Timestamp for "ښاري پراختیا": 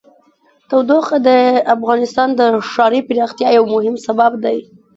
2.71-3.49